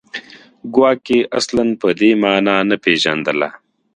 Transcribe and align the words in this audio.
ګواکې 0.73 1.19
اصلاً 1.39 1.65
په 1.81 1.89
دې 1.99 2.11
معنا 2.23 2.57
نه 2.69 2.77
پېژندله 2.83 3.49